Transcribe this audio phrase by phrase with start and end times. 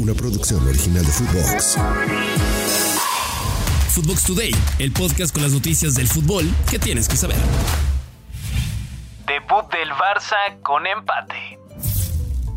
[0.00, 1.76] una producción original de Footbox.
[3.90, 7.36] Footbox Today, el podcast con las noticias del fútbol que tienes que saber.
[9.26, 11.58] Debut del Barça con empate.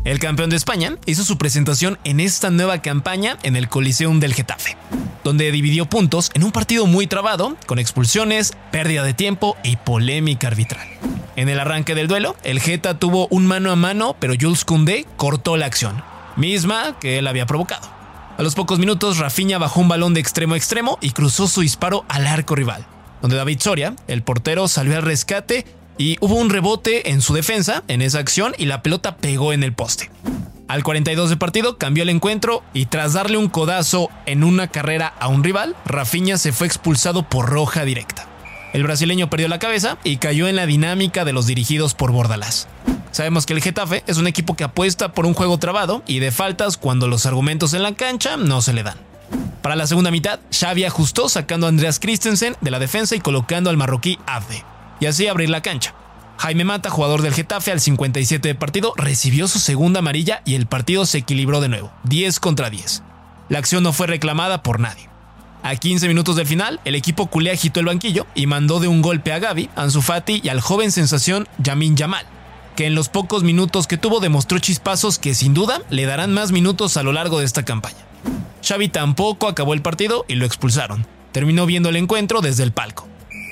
[0.04, 4.32] El campeón de España hizo su presentación en esta nueva campaña en el Coliseum del
[4.32, 4.78] Getafe,
[5.22, 10.46] donde dividió puntos en un partido muy trabado, con expulsiones, pérdida de tiempo y polémica
[10.46, 10.88] arbitral.
[11.36, 15.06] En el arranque del duelo, el Geta tuvo un mano a mano, pero Jules Koundé
[15.16, 16.02] cortó la acción,
[16.36, 17.88] misma que él había provocado.
[18.36, 21.60] A los pocos minutos, Rafinha bajó un balón de extremo a extremo y cruzó su
[21.60, 22.84] disparo al arco rival,
[23.22, 25.64] donde David Soria, el portero, salió al rescate
[25.98, 29.62] y hubo un rebote en su defensa en esa acción y la pelota pegó en
[29.62, 30.10] el poste.
[30.66, 35.14] Al 42 de partido cambió el encuentro y tras darle un codazo en una carrera
[35.20, 38.26] a un rival, Rafinha se fue expulsado por roja directa.
[38.72, 42.66] El brasileño perdió la cabeza y cayó en la dinámica de los dirigidos por Bordalás.
[43.14, 46.32] Sabemos que el Getafe es un equipo que apuesta por un juego trabado y de
[46.32, 48.98] faltas cuando los argumentos en la cancha no se le dan.
[49.62, 53.70] Para la segunda mitad, Xavi ajustó sacando a Andreas Christensen de la defensa y colocando
[53.70, 54.64] al marroquí Abde,
[54.98, 55.94] y así abrir la cancha.
[56.38, 60.66] Jaime Mata, jugador del Getafe al 57 de partido, recibió su segunda amarilla y el
[60.66, 63.04] partido se equilibró de nuevo, 10 contra 10.
[63.48, 65.08] La acción no fue reclamada por nadie.
[65.62, 69.02] A 15 minutos del final, el equipo culé agitó el banquillo y mandó de un
[69.02, 72.26] golpe a Gaby, Ansu Fati y al joven sensación Yamin Yamal,
[72.76, 76.52] que en los pocos minutos que tuvo demostró chispazos que sin duda le darán más
[76.52, 77.98] minutos a lo largo de esta campaña.
[78.66, 81.06] Xavi tampoco acabó el partido y lo expulsaron.
[81.32, 83.06] Terminó viendo el encuentro desde el palco.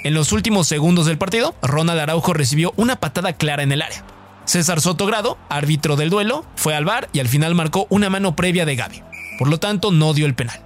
[0.05, 4.05] En los últimos segundos del partido, Ronald Araujo recibió una patada clara en el área.
[4.45, 8.65] César Sotogrado, árbitro del duelo, fue al bar y al final marcó una mano previa
[8.65, 9.03] de Gaby.
[9.39, 10.61] Por lo tanto, no dio el penal.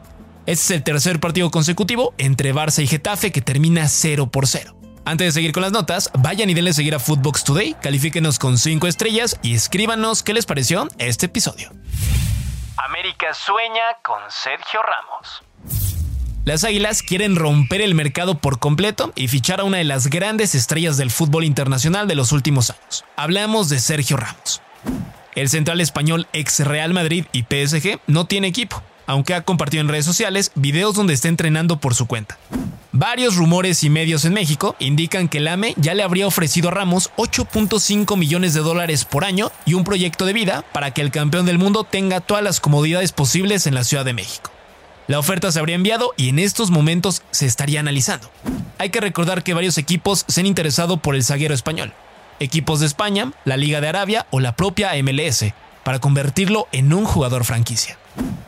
[0.46, 4.76] Este es el tercer partido consecutivo entre Barça y Getafe que termina 0 por 0.
[5.06, 8.58] Antes de seguir con las notas, vayan y denle seguir a Footbox Today, califíquenos con
[8.58, 11.70] 5 estrellas y escríbanos qué les pareció este episodio.
[12.76, 15.44] América sueña con Sergio Ramos.
[16.44, 20.56] Las Águilas quieren romper el mercado por completo y fichar a una de las grandes
[20.56, 23.04] estrellas del fútbol internacional de los últimos años.
[23.14, 24.60] Hablamos de Sergio Ramos.
[25.36, 29.88] El central español ex Real Madrid y PSG no tiene equipo aunque ha compartido en
[29.88, 32.38] redes sociales videos donde está entrenando por su cuenta.
[32.92, 36.72] Varios rumores y medios en México indican que el AME ya le habría ofrecido a
[36.72, 41.10] Ramos 8.5 millones de dólares por año y un proyecto de vida para que el
[41.10, 44.50] campeón del mundo tenga todas las comodidades posibles en la Ciudad de México.
[45.08, 48.30] La oferta se habría enviado y en estos momentos se estaría analizando.
[48.78, 51.92] Hay que recordar que varios equipos se han interesado por el zaguero español.
[52.40, 55.52] Equipos de España, la Liga de Arabia o la propia MLS,
[55.84, 57.98] para convertirlo en un jugador franquicia.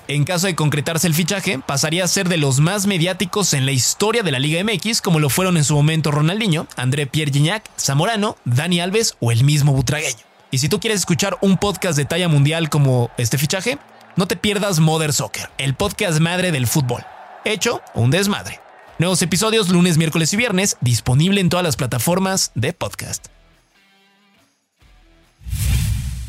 [0.08, 3.72] En caso de concretarse el fichaje, pasaría a ser de los más mediáticos en la
[3.72, 7.70] historia de la Liga MX, como lo fueron en su momento Ronaldinho, André Pierre Gignac,
[7.78, 10.24] Zamorano, Dani Alves o el mismo Butragueño.
[10.50, 13.76] Y si tú quieres escuchar un podcast de talla mundial como este fichaje,
[14.16, 17.04] no te pierdas Mother Soccer, el podcast madre del fútbol.
[17.44, 18.60] Hecho un desmadre.
[18.98, 23.26] Nuevos episodios lunes, miércoles y viernes, disponible en todas las plataformas de podcast.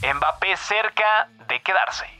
[0.03, 2.18] Mbappé cerca de quedarse.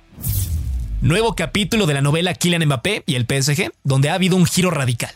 [1.02, 4.70] Nuevo capítulo de la novela Kylian Mbappé y el PSG, donde ha habido un giro
[4.70, 5.12] radical.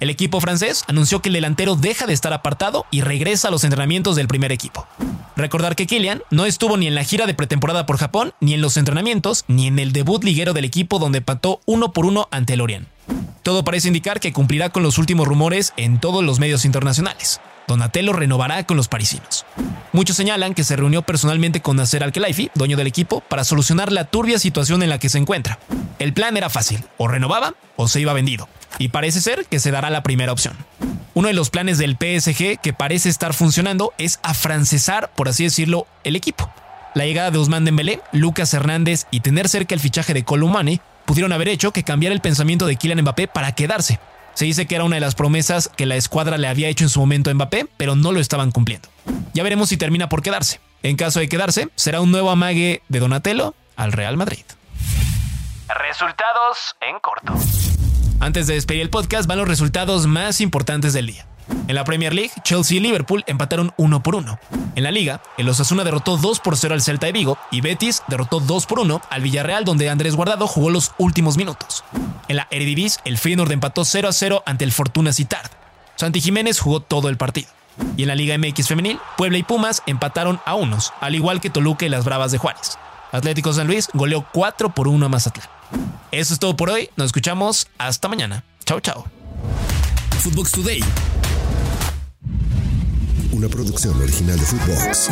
[0.00, 3.62] El equipo francés anunció que el delantero deja de estar apartado y regresa a los
[3.62, 4.88] entrenamientos del primer equipo.
[5.36, 8.60] Recordar que Kylian no estuvo ni en la gira de pretemporada por Japón, ni en
[8.60, 12.54] los entrenamientos, ni en el debut liguero del equipo donde pató uno por uno ante
[12.54, 12.88] el Orient.
[13.44, 17.40] Todo parece indicar que cumplirá con los últimos rumores en todos los medios internacionales.
[17.68, 19.37] Donatello renovará con los parisinos.
[19.92, 24.04] Muchos señalan que se reunió personalmente con Nasser Al-Khelaifi, dueño del equipo, para solucionar la
[24.04, 25.58] turbia situación en la que se encuentra.
[25.98, 28.48] El plan era fácil, o renovaba o se iba vendido,
[28.78, 30.54] y parece ser que se dará la primera opción.
[31.14, 35.86] Uno de los planes del PSG que parece estar funcionando es afrancesar, por así decirlo,
[36.04, 36.48] el equipo.
[36.94, 41.32] La llegada de Ousmane Dembélé, Lucas Hernández y tener cerca el fichaje de Columani pudieron
[41.32, 43.98] haber hecho que cambiara el pensamiento de Kylian Mbappé para quedarse,
[44.38, 46.90] se dice que era una de las promesas que la escuadra le había hecho en
[46.90, 48.88] su momento a Mbappé, pero no lo estaban cumpliendo.
[49.34, 50.60] Ya veremos si termina por quedarse.
[50.84, 54.44] En caso de quedarse, será un nuevo amague de Donatello al Real Madrid.
[55.66, 57.34] Resultados en corto.
[58.20, 61.26] Antes de despedir el podcast van los resultados más importantes del día.
[61.66, 64.38] En la Premier League, Chelsea y Liverpool empataron 1 por 1.
[64.76, 68.04] En la Liga, el Osasuna derrotó 2 por 0 al Celta de Vigo y Betis
[68.06, 71.82] derrotó 2 por 1 al Villarreal donde Andrés Guardado jugó los últimos minutos.
[72.28, 75.50] En la Eredivisie, el Feyenoord empató 0 a 0 ante el Fortuna Citard.
[75.96, 77.48] Santi Jiménez jugó todo el partido.
[77.96, 81.48] Y en la Liga MX femenil, Puebla y Pumas empataron a unos, al igual que
[81.48, 82.78] Toluca y las Bravas de Juárez.
[83.12, 85.48] Atlético San Luis goleó 4 por 1 a Mazatlán.
[86.12, 88.44] Eso es todo por hoy, nos escuchamos hasta mañana.
[88.64, 89.06] Chao, chao.
[90.20, 90.80] Footbox Today.
[93.32, 95.10] Una producción original de Footbox.